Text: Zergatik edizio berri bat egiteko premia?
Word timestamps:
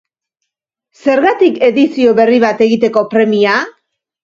Zergatik 1.01 1.61
edizio 1.69 2.15
berri 2.21 2.41
bat 2.47 2.65
egiteko 2.69 3.07
premia? 3.15 3.57